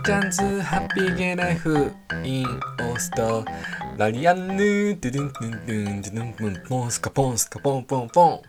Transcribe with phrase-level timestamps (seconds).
[0.00, 1.92] 大ちゃんズハッピーゲイライフ
[2.24, 3.44] インオースト
[3.98, 8.40] ラリアンヌードゥドゥンドゥンドゥンドゥドゥンドゥンポンスカポンスカポンポンポン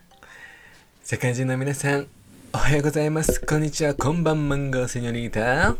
[1.03, 2.07] 世界中の皆さん
[2.53, 5.75] おはようございますこんにちはこんばんマンゴーセニョリータ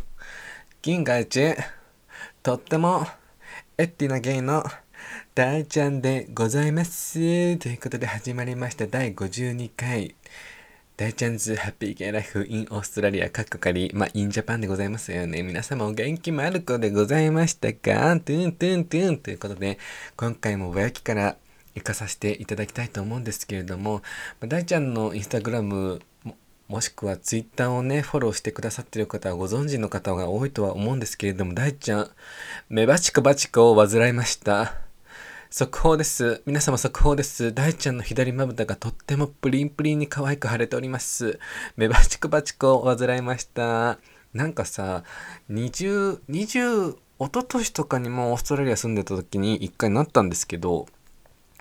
[0.82, 1.54] 銀河一
[2.42, 3.06] とっても
[3.78, 4.62] エッティなゲイの
[5.34, 10.14] 大ちゃんでございますということで始まりました第52回
[10.94, 15.42] 大ちゃんズハッピーゲイライフインオーストラリアカッコカリまあインジャパンでございますよね。
[15.42, 18.20] 皆様お元気マルコでございましたか？
[18.20, 19.78] トゥントゥントゥンということで
[20.16, 21.36] 今回もぼやきから
[21.74, 24.02] 行かさせていただきたいと思うんですけれども、
[24.40, 26.02] まあ、大ちゃんのインスタグラム
[26.68, 32.10] もしくはツイッターをねフォローしてくださってる方はご存知の方が多いとは思うんですけれども大ちゃん
[32.68, 34.81] メバチコバチコを患いました。
[35.54, 36.40] 速報です。
[36.46, 37.52] 皆様速報です。
[37.52, 41.38] 大ちゃんの左まぶたがとってもプリンプリンに可愛く腫れております。
[41.76, 43.98] 目バチコバチコを患いました。
[44.32, 45.04] なんかさ、
[45.50, 50.86] 20、20、一昨年とかにもオーストラリア住んでた時に一回なったんですけど、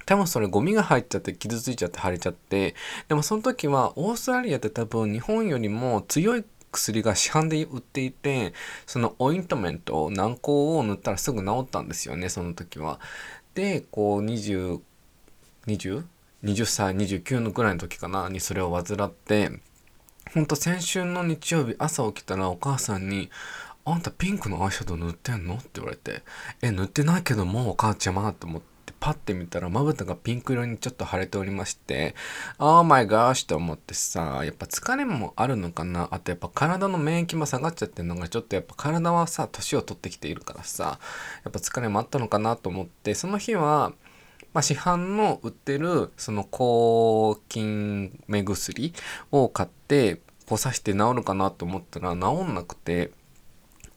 [0.06, 2.76] 多分それゴミが入っちゃって傷ついちゃって腫れちゃって、
[3.10, 8.54] でもその時はオーストラリアって多分日本よりも強い薬が市販で売っていて、
[8.86, 13.02] そのオイントメント、軟膏を塗ったらすぐ治ったんですよね、その時は。
[13.54, 14.82] でこう2020
[15.68, 16.04] 20?
[16.44, 19.52] 20歳29のぐらいの時かなにそれを患って
[20.34, 23.30] ほんと先週の日曜日朝起きたらお母さんに
[23.86, 26.24] 「あんたピンクのアイシャドウ塗ってんの?」って言われて
[26.62, 28.71] 「え塗ってないけどもうお母ちゃま」と思って。
[29.02, 32.16] パッて見たらまぶたがピンク色にちょっと腫れておりまして、
[32.60, 36.08] Oh my gosh と思ってさ、やっぱ疲れもあるのかな？
[36.12, 41.00] あとやっぱ体の免疫も下がっちゃってるのがちょっとやっぱ体はさ、年を取ってきているからさ、
[41.44, 43.92] やっぱ疲れもあったのかなと思って、その日は、
[44.54, 48.94] まあ、市販の売ってるその抗菌目薬
[49.32, 53.12] を買ってこう刺して治るかなと思ったら治んなくて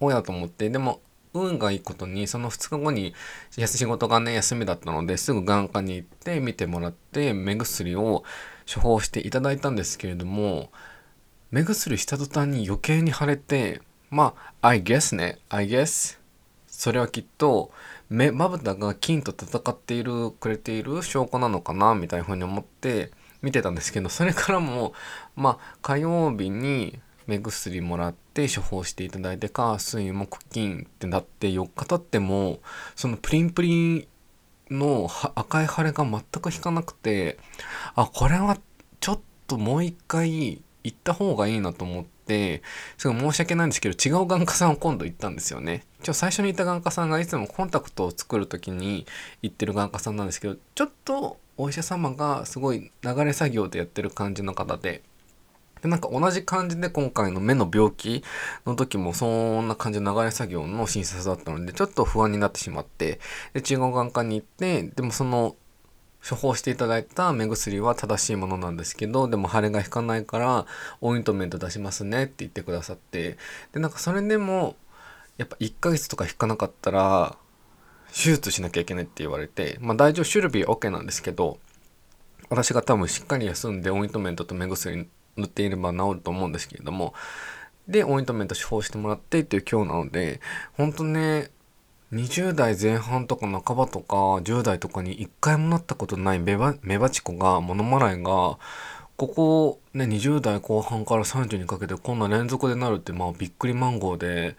[0.01, 1.01] おやと思ってでも
[1.35, 3.15] 運がいいことにその2日後に
[3.51, 8.25] 仕事がね休みだったのですぐ眼科に行って見てもらって目薬を
[8.73, 10.71] 処方していただいたんですけれども
[11.51, 16.19] 目薬した途端に余計に腫れてまあ I guess ね I guess
[16.67, 17.71] それはきっと
[18.09, 23.11] 目まぶたが菌と戦っているくれている証拠なのかなみたいな風に思って
[23.43, 24.95] 見てたんですけどそれからも
[25.37, 32.61] まあ火曜日に目薬もらって処方していただいて火水木金ってなって4日経っても
[32.95, 34.09] そのプリンプリン
[34.71, 37.39] の赤い腫れが全く引かなくて
[37.95, 38.59] あこれは
[39.01, 42.63] ちょっともう一回行った方がいいなと思って
[42.99, 45.85] すごい申し訳ないんですけど違う眼科さんを今度行ったんですよね。
[46.01, 49.07] 一応最初に行った眼科さんがいつもコンタクトを作る時に
[49.41, 55.03] 行ってる眼科さんなんですけどちょっとお医者様がすごい流れ作業でやってる感じの方で
[55.85, 58.25] で、なんか同じ感じで今回の目の病気
[58.65, 63.21] の時もそんな感じの流れ作業の診察だったので、ちょっと不安になってしまって、
[63.53, 65.57] で、中国眼科に行って、でもその、
[66.27, 70.67] 処方していただいた目薬は正しいものなんですけど、でも腫れが引かないから、
[71.03, 73.37] オイントメント出しますねって言ってくださって、
[73.73, 74.77] で、なんかそれでも、
[75.37, 77.37] やっぱ1ヶ月とか引かなかったら、
[78.09, 81.59] 手術しなきゃいけないって言われて、まあ大丈夫、シュルビー OK なんですけど、
[82.49, 85.07] 私が多分しっかり休んでオイントメントと目薬
[85.37, 87.15] 塗っていれば治ると思うんですけれども
[87.89, 90.41] でオイントメント処方してもらってっていう今日なので
[90.77, 91.51] 本当ね
[92.13, 98.59] 20代前半とか半ばとか10代とかに一回もなったことないメバメバチコがモノマライが
[99.17, 104.57] ここね20代後半から30にかけてこんな連続でなるってまあびっくりマンゴーで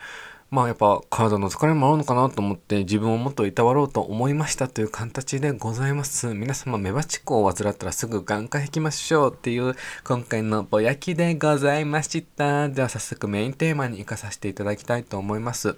[0.56, 6.34] まあやっぱ体の疲れもあるのかなと思って自分をもっといたわろうと思いましたという形でございます。
[6.34, 12.70] 皆様メバチコを患ったらすぐ眼科行きましょうっていう今回のぼやきでございました。
[12.70, 15.76] では早速メインテーマに行かさせていただきたいと思います。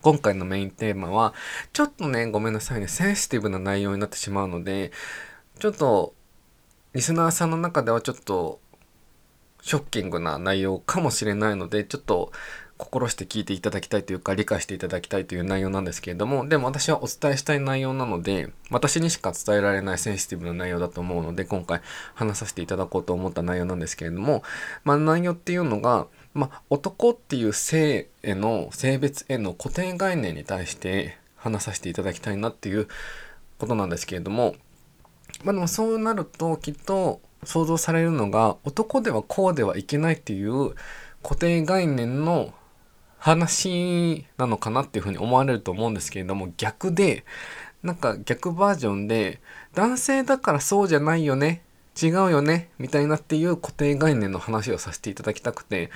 [0.00, 1.34] 今回のメインテーマは
[1.72, 4.92] ちょっとねごめんなさいねセンシティブな内容になってしまうので
[5.58, 6.14] ちょっと
[6.94, 8.60] リスナーさんの中ではちょっと
[9.60, 12.30] ショッキングな内容かもしれないのでちょっと
[12.78, 21.80] 心して聞いていただきたいというか理解していただきたいという内容なんですけれどもでも私はお伝えしたい内容なので私にしか伝えられないセンシティブな内容だと思うので今回
[22.14, 24.44] 話させていただこうと思った内容なんですけれども
[24.84, 32.86] まあ内容っていうのがまあ男っていう性への性別への固定概念に対して話させていただきたいなっていう
[33.58, 34.54] ことなんですけれども
[35.42, 40.74] まあでもそうなるときっと想像されるのが男ではこうではいけないっていう
[41.22, 42.52] 固定概念の
[43.18, 47.24] 話なのかなっていうふうに思われると思うんですけれども逆で
[47.82, 49.40] なんか逆バージョンで
[49.74, 51.62] 男性だからそうじゃないよね
[52.00, 55.90] 違うよねみたいなっていう固定概念の話をさせていただきたくて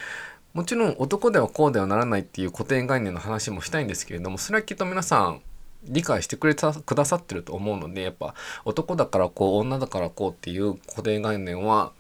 [0.52, 5.40] もちろん男ではこうではならないっていう固定概念の話もしたいんですけれどもそれはきっと皆さん
[5.84, 8.34] 理解してくれたくださってると思うのでやっぱ
[8.64, 11.92] 男だからこう女だからこうっていう固定概念は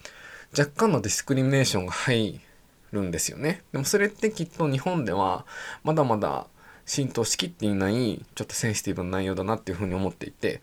[0.56, 2.40] 若干のディスクリミネーションが入
[2.92, 3.62] るんですよね。
[3.72, 5.44] でもそれってきっと日本では
[5.82, 6.46] まだまだ
[6.84, 10.60] 浸透しきっていないちょっとセンシティブな内容だなっていうふうに思っていて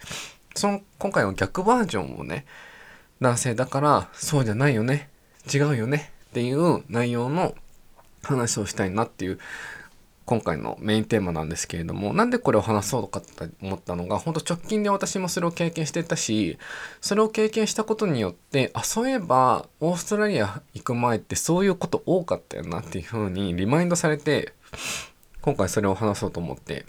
[0.56, 2.46] その今回は逆バージョンをね
[3.22, 5.10] 男性だからそうじゃないよね
[5.52, 7.56] 違うよねっていう内容の
[8.24, 9.40] 話をしたいなっていう
[10.30, 13.28] 今回のメインテーマなんですけれどもなんでこれを話そうかと
[13.64, 16.60] 思ったのが本当直近で私もそれを経験してたし
[17.02, 24.54] それを経験したことによってあそういえばオーストラリア行く前ってそういうこと多かったよなっていうふうにリマインドされて
[25.42, 26.86] 今回それを話そうと思って。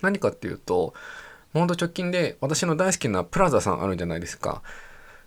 [0.00, 0.94] 何かっていうと
[1.52, 4.62] ほんと直近で私の大好きなプラザさんあるじゃないですか。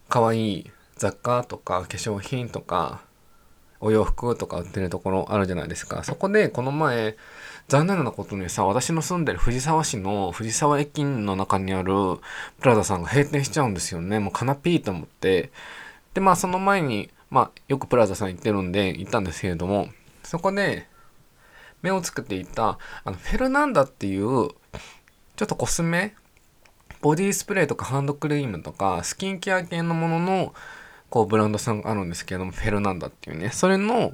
[0.10, 3.02] 可愛い雑貨とか化粧品とか
[3.80, 6.04] お洋服とか売ってるところあるじゃないですか。
[6.04, 7.16] そこでこの前
[7.68, 11.94] 残念なことにさ私の住んでる藤沢市の藤沢駅の中にある
[12.60, 14.20] プラザさんが閉店しちゃうんですよね。
[14.20, 15.52] もうカナピーと思って。
[16.14, 19.90] でまあその前にまあよくプラザさん行ってるんで行ったんですけれども。
[20.24, 20.88] そこで
[21.82, 24.50] 目をつけていたあのフェルナンダっていうちょ
[25.44, 26.16] っとコスメ
[27.02, 30.54] ボディスプレーとかハンドクリームとかスキンケア系のものの
[31.10, 33.50] こうブランドさんがあるんですけれどもフェルナンダっていうね。
[33.52, 34.14] それの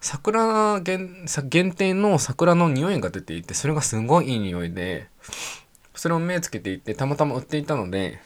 [0.00, 5.08] 桜限限定の桜の匂いが出ていてそれがすごいいい匂いで
[5.94, 8.20] それを目つけていってたまたま売っていたので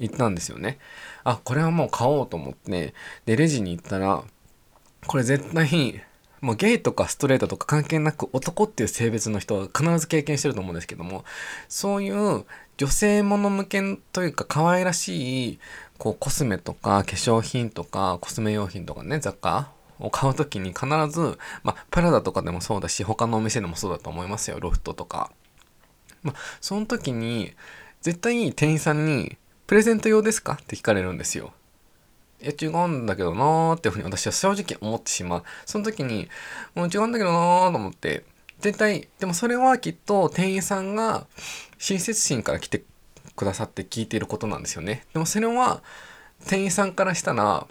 [0.00, 0.78] 行ったんですよね。
[1.22, 2.94] あこれはもう買おうと思って
[3.24, 4.24] でレジに行ったら
[5.06, 6.02] これ絶対
[6.40, 11.24] もうゲイとかストレートとか関係なく男っていう性別の人は必ず経験してると思うんですけども
[11.68, 12.44] そういう
[12.78, 13.80] 女性もの向け
[14.12, 15.58] というか可愛らしい
[16.02, 19.70] こうコスメとか化粧品とかコスメ用品とかね雑貨
[20.00, 25.30] を買う時に必ず、まあ、プラダとかでもそうだし他のお店でもそうだと思いますよロフトとか。
[26.24, 27.52] まあ、その時に
[28.00, 29.38] 絶対店員さんに
[29.68, 31.52] 「プレゼント用ですか?」って聞かれるんですよ。
[32.40, 35.42] いや違うんだけどなーっていうふうに私は正直思ってしまう。
[35.66, 36.28] その時に
[36.74, 38.24] もう違うんだけどなーと思って
[38.58, 41.28] 絶対でもそれはきっと店員さんが
[41.78, 42.82] 親切心から来て
[43.42, 45.04] くださって聞いていることなんですよね。
[45.12, 45.82] でもそれは
[46.46, 47.66] 店員さんからしたら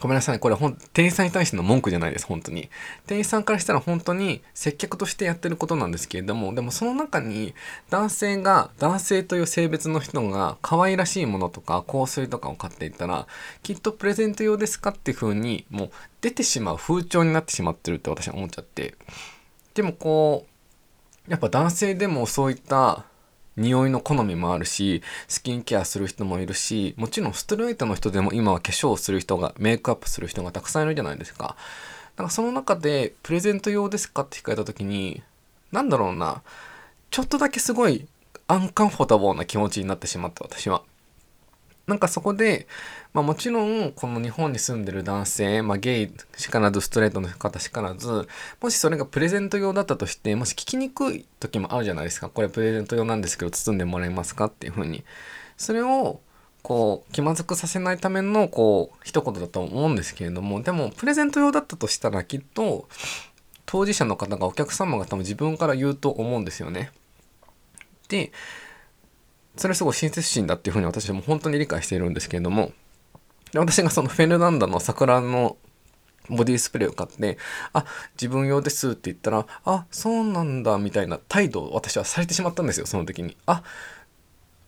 [0.00, 2.70] ごめんなさいこれほん店員さんに対しての文句じゃないです本当に。
[3.06, 7.54] 店員さんからしたら本当に接客としてやってることなんですけれどもでもその中に
[7.90, 13.26] 男性が男性という性別の人が可愛らしいものとか香水とかを買っていったら
[13.62, 15.90] きっとプレゼント用ですかっていう風にもう
[16.20, 18.94] 出てしまう風潮になってしまってるって私は思っちゃって。
[19.74, 23.04] でもこうやっぱ男性でもそういった
[23.56, 31.56] 匂いの好みもあるしスキンケアする人もいるしもちろんストレートの人でも今は化粧をする人がメイクアップする人がたくさんいるじゃないですか。
[32.16, 35.22] だかその中でプレゼント用ですかって聞かれた時に
[35.70, 36.42] 何だろうな
[37.10, 38.06] ちょっとだけすごい
[38.48, 40.82] アンカンフォタボーな気持ちになってしまった私は。
[41.86, 42.66] なんかそこで、
[43.12, 48.28] まあ、もちろんこの日本に住んでる男性、まあ、ゲイしからずストレートの方しからず
[48.60, 55.04] もしそれがプレゼント用だったとしてもし聞きにくい時もあるじゃないですかこれプレゼント用なんですけど包んでもらえますかっていうふうに
[55.56, 56.20] それを
[56.62, 62.88] こう気まずくさせないためのこう一言だと思うんですけれどもでもプレゼント用だったとしたらきっと
[63.64, 66.90] 当事者の方がお客様が多分自分から言うと思うんですよね。
[68.08, 68.32] で
[69.56, 72.72] それすごい親切心だっていうふうに私も本当に理解しているんですけれども
[73.54, 75.56] 私がそのフェルナンダの桜の
[76.28, 77.38] ボディスプレーを買って
[77.72, 77.84] 「あ
[78.14, 83.36] 自分用です」って言ったら「あそうなんだ」みたいな態度を私はされてしまったんですよその時に。
[83.46, 83.62] あ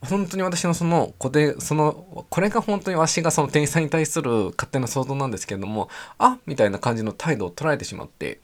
[0.01, 8.41] 本当に私のその固定そのこれが本当に私がその店員さんに対する勝手な想像なんですけれどもあみたいな感じの態度を捉えてしまって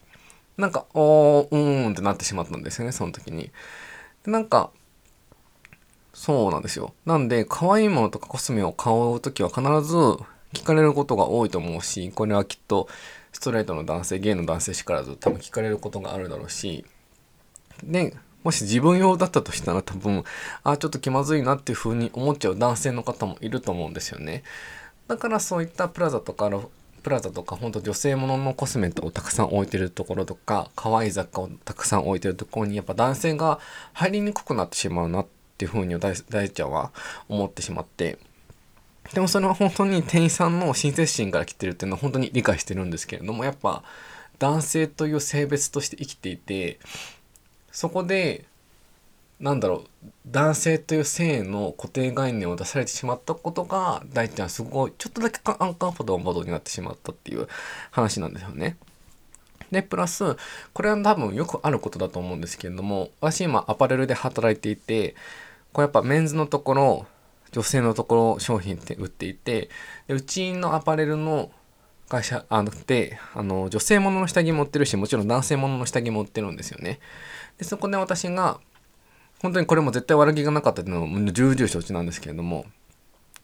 [0.56, 3.52] なんかおーうーんってなってしまったんですよねその時に。
[4.26, 4.70] なんか
[6.14, 6.94] そうなんですよ。
[7.04, 9.96] なんで、可愛いものとかコスメを買うときは必ず
[10.54, 12.88] 聞かれることが多いと思うし、これはきっと
[13.32, 16.86] ストレートの男性、ゲイの男性しからず多分聞かれることがあるだろうし、
[17.82, 20.24] で、もし自分用だったとしたら多分、
[20.62, 24.44] あ、ちょっと気まずいなっていう風に思っちゃう男性の方もいると思うんですよね。
[25.08, 26.70] だからそういったプラザとかの
[27.02, 33.58] プラザとかほんと女性もののコスメをたくさん置いてるところとか可愛い雑貨をたくさん置いてるところにやっぱ男性が
[33.92, 36.90] 入りにくくなってしまうなってっていうふうに大大ちゃんは
[37.28, 38.18] 思ってしまって
[39.12, 43.84] でもそれは本当に店員さんの親切心から来てるっていうのは本当に理解してるんですけれどもやっぱ
[44.38, 46.78] 男性という性別として生きていて
[47.70, 48.44] そこで
[49.38, 57.46] なんだろう男性という性の固定概念を出されてしまったことが大ちゃんすごいちょっとだけアンカンフォートバドになってしまったっていう
[57.90, 58.76] 話なんですよね。
[59.74, 60.36] で、プラス、
[60.72, 65.14] これは多分よくあることだと思うんですけれども、私今アパレルで働いていて、
[65.74, 67.06] これやっぱメンズのところ、
[67.52, 69.68] 女性のところ商品って売っていて、
[70.08, 71.50] でうちのアパレルの
[72.08, 77.00] 会社あのであの女性ものの下着持ってるしもちろん男性ものの下着持ってるんですよね。
[77.58, 78.60] でそこで私が
[79.42, 82.66] 本当にこれも絶対悪気がなかったっていうのも重々承知なんですけれども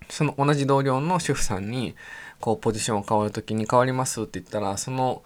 [0.09, 1.95] その同じ同僚の主婦さんに
[2.41, 5.23] こうポジションを変わる時に変わりますって言ったらその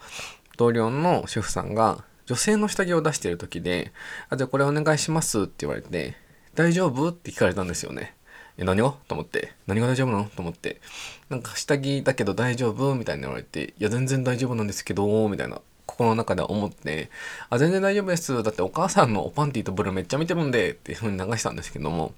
[0.57, 3.91] 同僚の主婦さんが女性の下着を出してる時で
[4.29, 6.17] 「あじゃあこれお願いします」って言われて
[6.55, 8.15] 「大丈夫?」って聞かれたんですよね。
[8.57, 9.53] え、何をと思って。
[9.67, 10.25] 何が大丈夫なの？
[10.25, 10.81] と思って。
[11.29, 12.95] なんか下着だけど大丈夫？
[12.95, 15.61] みたいに言われて、いや全然大丈夫なんですけど、みたいな。
[15.87, 17.11] 心の中では思って、
[17.49, 18.41] あ、全然大丈夫です。
[18.41, 22.11] だってお母さんのおパンティとブルめっちゃ見てるんで、っていう風に流したんですけども、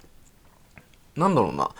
[1.16, 1.70] なんだろうな。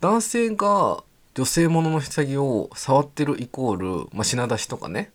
[0.00, 1.04] 男性が
[1.34, 5.12] 女性ものの下着を触ってるイコール、まあ、品出しとかね、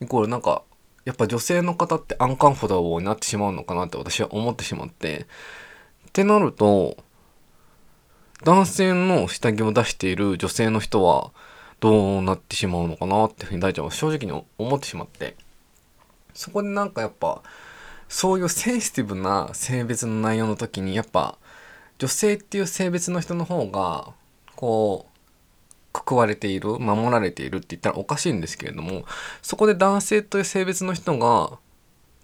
[0.00, 0.62] イコールなんか、
[1.04, 5.26] やっぱ女性の方ってアンカンフォダーになってしまうのかなって私は思ってしまって、
[6.16, 6.96] ってなると、
[8.42, 11.30] 男性の下着を出している女性の人は
[11.78, 15.36] どうなってしまうのかなっていうふうに大ちゃんは正直に思ってしまって
[16.32, 17.42] そこでなんかやっぱ
[18.08, 21.36] そういうセンシティブな性別の内容の時にやっぱ
[21.98, 24.12] 女性っていう性別の人の方が
[24.54, 29.04] こうくくわれている守られているって言ったらおかしいんですけれども
[29.42, 31.58] そこで男性という性別の人が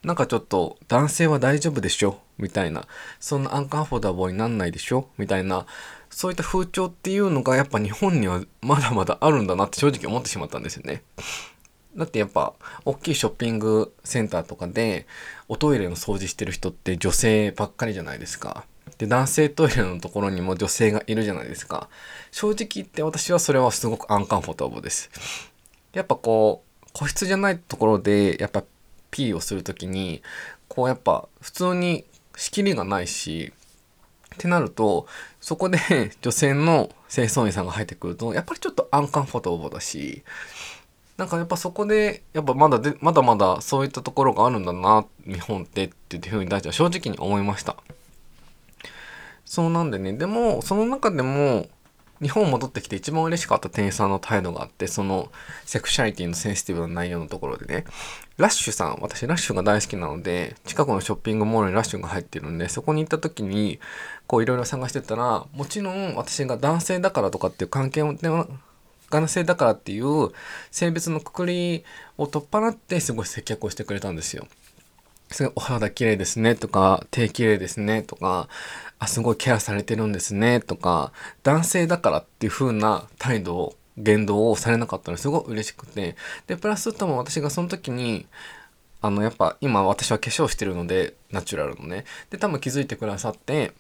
[0.05, 2.19] なんかちょっと男性は大丈夫でしょ？
[2.39, 2.87] みたいな
[3.21, 5.09] そんなアンカンフォーダボーになんないでしょ？
[5.17, 5.67] みたいな
[6.11, 11.03] そういった風潮っていうのがやっぱ日本にはまだまだあるんだなって正直思ってしまったんですよね。
[11.97, 12.55] だってやっぱ
[12.85, 15.07] 大きいショッピングセンターとかで
[15.47, 18.65] おトイレの掃除してる人って女性ばっかりじゃないですか。
[18.99, 21.89] で男性トイレのところにも女性がいるじゃないですか。
[22.31, 25.11] 正直言って私はそれはすごくアンカンフォタブルです。
[25.93, 28.65] やっぱこう個室じゃないところでやっぱ
[29.13, 30.23] P をする時に
[30.67, 32.05] こうやっぱ普通に
[32.37, 33.53] 仕切りがないし
[34.35, 35.07] ってなると
[35.41, 35.79] そこで
[36.21, 40.25] 女性の清掃員さんが入ってくるとやっぱりちょっとアンカンフォトオボだし
[41.19, 47.77] なんかやっぱそこでやっぱまだでまだまだそういったところがあるんだな日本ってっていうふうに大臣は正直に思いました。
[49.45, 51.69] そうなんでねでもその中でも
[52.23, 55.33] 日本戻ってきて一番嬉しかった店員さんの態度があって、その
[55.67, 57.85] セクシャリティのセンシティブな内容のところでね、
[58.37, 63.79] ラッシュさん、私ラッシュが大好きなので、近くのショッピングモールにラッシュが入ってるんで、そこに行った時に、
[64.27, 68.15] こういろいろ探してたら、もちろん私が男性だからとかっていう関係を、
[69.11, 70.31] 男性だからっていう
[70.71, 71.85] 性別のくくり
[72.17, 74.47] を取っ払ってすごい接客をしてくれたんですよ。
[75.31, 78.49] すごいお肌綺麗ですねとか、手綺麗ですねとか、
[78.99, 81.13] あ、すごいケアされてるんですねとか、
[81.43, 86.17] 男性だからっていう風な態度を、言動をされなかったのすごい嬉しくて。
[86.47, 88.27] で、プラス多分私がその時に、
[89.01, 92.05] あの、やっぱ今私は化粧してるので、ナチュラルのね。
[92.31, 93.73] で、多分気づいてくださって、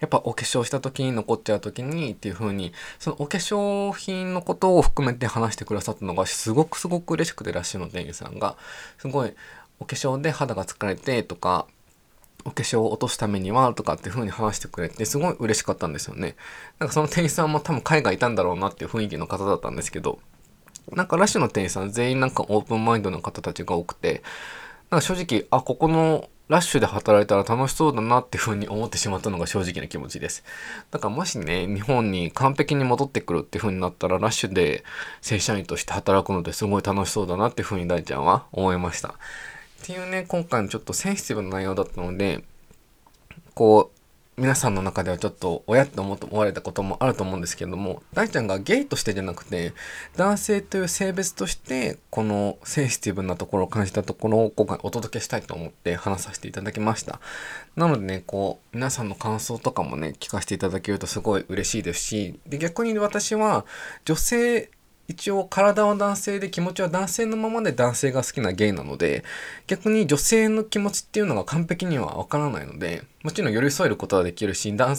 [0.00, 8.56] やっぱお化粧した時に残っちゃう時にっていう風に、そのお化粧品のことを含めて話してくださったのがすごくすごく嬉しくてらっしゃるの店員さんが、
[8.98, 9.34] すごい
[9.78, 11.66] お化粧で肌が疲れてとか、
[12.44, 16.36] お化粧を落とすためにはとかっていう風に話してくれてすごい嬉しかったんですよね。
[16.78, 20.18] なんかその店員さんも多分海外いたんだろうなっていう雰囲気の方だったんですけど、
[20.92, 24.22] なんかラッシュの店員さん全員なんかオープンマインドの方たちが多くて、
[24.90, 30.44] なんか正直、あ、ここのラッシュで働いたら楽しそうだなっていう風に思ってしまったのが正直な気持ちです。
[30.90, 34.84] だからもしね、日本に完璧に戻ってくるっていう風になったら、ラッシュで
[35.22, 39.14] 正社員として働くのですごい楽しそうだなっていう風に大ちゃんは思いました。
[39.84, 42.42] っていうね、今回のちょっとセンシティブな内容だったので、
[43.52, 49.74] こう、皆さんの中ではちょっと親って思われたこともあると思うんですけども、大ちゃんがゲイとしてじゃなくて、
[50.16, 57.20] 男性という性別として、このセンシティブなところを感じたところを今回お届けしたいと思って話させていただきました。
[57.76, 63.66] なのでね、こう、皆さんの感想とかもね、聞かせていただけるとすごい嬉しいですし、で、逆に私は
[64.06, 64.70] 女性
[65.06, 69.24] 一応体は男性で気持ちは男性のままで男性が好きなゲイなので
[69.66, 74.96] 逆に女性の気持ちっていうのが完璧にはわからないのでもちろん寄り添えることはできるし男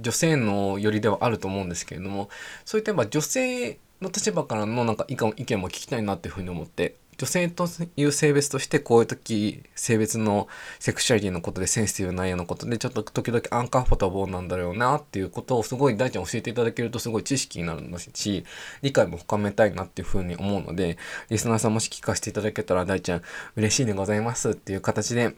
[0.00, 2.30] 女性の寄りではあると思うんですけれども
[2.64, 10.48] そういった女性の立場からのなんか意見も聞きたいなっていうふうに思って女性という性別としてこういう時性別の
[10.80, 18.44] セクシュアリティのことでセンシティブな内容のことでちょっと時々アンカンフォタボーなんだろうなっていうことをすごい大ちゃん教えていただけるとすごい知識になるし
[18.82, 20.98] 理解も深めたいなっていうふうに思うので
[21.30, 23.22] リスナーさんもし聞かせていただけたら大ちゃん
[23.54, 25.36] 嬉しいでございますっていう形で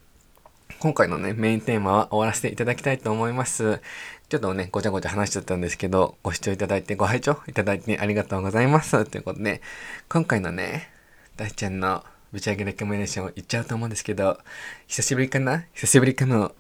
[0.81, 3.81] 今回のね、メインテーマは終わらせていただきたいと思います。
[4.29, 9.05] ちょっとね、ごちゃごちゃ話しちゃったんですけど、ご視聴いただいて、ご拝聴いただいてありがとうございます。
[9.05, 9.61] ということで、
[10.09, 10.94] 今回のね、
[11.37, 14.39] 大ちゃんのぶち上げレコメンデーション言っちゃうと思うんですけど、
[14.87, 15.65] 久しぶりかな？
[15.75, 16.55] 久しぶりかも。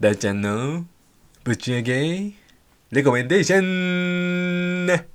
[0.00, 0.86] 大ちゃんの
[1.44, 2.32] ぶち上げ
[2.92, 5.06] レコメンデーションね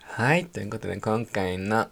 [0.00, 0.46] はい。
[0.46, 1.88] ということで、今回の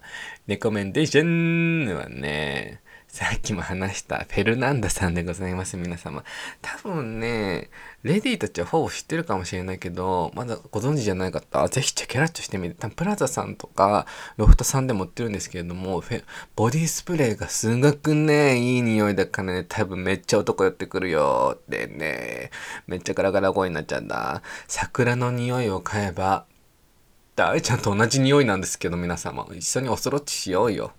[0.47, 2.81] レコメンデーションはね、
[3.15, 6.25] さっきも話したフェルナンダさんでございます、皆様。
[6.61, 7.71] 多分ね、
[8.03, 16.03] レディーたちはほぼ知ってるかもしれないけど、まだご存知じゃない方、ぜひチェケラッチョしてみて、多分プラザさんとか、ロフトさんでも売ってるんですけれども、
[16.57, 22.51] ボディスプレーがすごくね、いい匂いだからね、多分めっちゃ男寄ってくるよってね、
[22.89, 24.43] めっちゃガラガラ声になっちゃうんだ。
[24.67, 26.47] 桜の匂いを買えば、
[27.37, 29.47] 大ちゃんと同じ匂いなんですけど、皆様。
[29.55, 30.95] 一緒におそろちしようよ。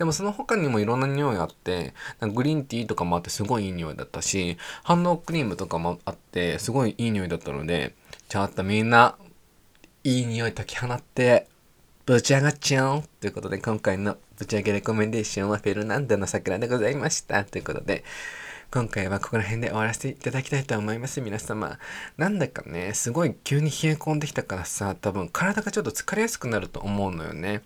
[0.00, 1.92] でもその他にもいろんな匂いあって、
[2.22, 7.94] グリーンティーとかもあってすごいいい匂いだったし、ハンドクリームとかもあってすごいいい匂いだったので、
[8.30, 9.16] ちょっとみんな、
[10.02, 11.48] いい匂い解き放って、
[12.06, 17.44] ぶち上がっちゃおうということで今回のぶち上げレコメンデーションはフェルナンドの桜でございました。
[17.44, 18.02] ということで、
[18.70, 21.20] 今回はここら辺で終わらせていただきたいと思います。
[21.20, 21.78] 皆様。
[22.16, 27.60] なんだかね、すごい急に冷え込んできたからさ、多分体がちょっと疲れやすくなると思うのよね。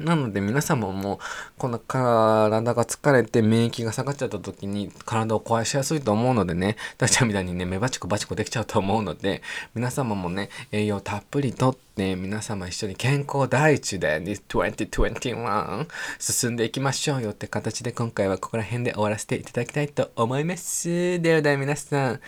[0.00, 1.20] なので皆様も
[1.56, 9.42] この体が疲れて免疫が下がっちゃった時に体を壊しやすいと思うのでね、ダちゃんみたいにね、目バチコバチコできちゃうと思うので、
[9.74, 15.86] 皆様もね、栄養たっぷりとって皆様一緒に健康第一で2021
[16.18, 21.20] 進んでいきましょうよって形で今回はここら辺で終わらせていただきたいと思います。
[21.22, 22.20] ではでは皆さん、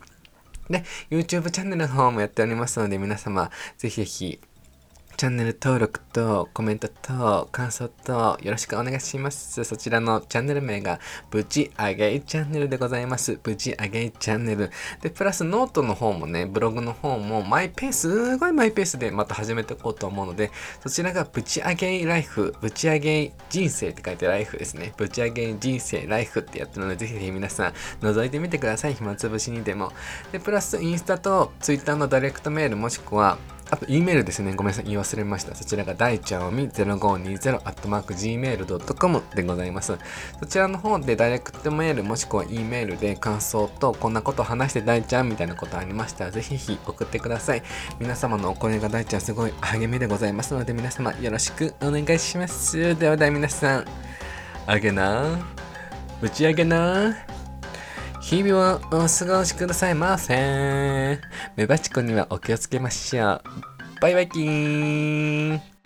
[0.69, 4.39] で、YouTube チャンネルの方もやっておりますので皆様ぜひぜひ
[5.19, 9.62] チャンネル登録とコメントと感想とよろしくお願いします。
[9.65, 13.38] そちらのチャンネル名がブチアゲイチャンネルでございます。
[13.43, 14.71] ブチアゲイチャンネル。
[15.01, 20.51] で、プラスノートの方もね、ブログの方もマイペース、すごいマイペースでまた始めていこうと思うので、
[20.82, 24.93] そちらがブチアゲイライフ、ブチアゲイ人生って書いてライフですね。
[24.95, 28.93] ブチアゲイ人生ライフってやってるので、ぜひぜひ皆さん覗いてみてください。
[28.93, 29.91] 暇つぶしにでも。
[30.32, 33.38] で、プラスインスタとツイッターのダイレクトメールもしくは
[33.71, 34.53] あと、E メールですね。
[34.55, 34.86] ごめんなさい。
[34.86, 35.53] 言い忘れました。
[35.55, 39.97] そちらが大ちゃんおみ0520 gmail.com でございます。
[40.39, 47.63] そちらの方でダイレクトメールもしくは E メールで感想とこんなこと話して大ちゃんみたいなことありましたらぜひぜひ送ってください。
[47.99, 52.95] 皆様のお声が大ちゃんすごい励みでございますので皆様よろしくお願いします。
[52.97, 53.86] ではでは皆さん、
[54.65, 55.38] あげな、
[56.21, 57.15] 打ち上げな、
[58.21, 61.19] 日々をお過ごしくださいませ。
[61.55, 63.41] メバチコにはお気をつけましょう。
[64.01, 65.79] バイバイキーン